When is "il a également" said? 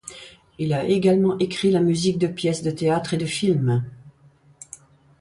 0.57-1.37